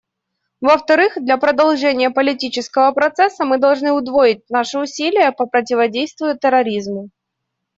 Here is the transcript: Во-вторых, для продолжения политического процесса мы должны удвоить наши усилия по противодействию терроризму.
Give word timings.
Во-вторых, 0.61 1.13
для 1.21 1.37
продолжения 1.37 2.09
политического 2.09 2.91
процесса 2.91 3.45
мы 3.45 3.59
должны 3.59 3.91
удвоить 3.91 4.49
наши 4.49 4.79
усилия 4.79 5.31
по 5.31 5.45
противодействию 5.45 6.39
терроризму. 6.39 7.11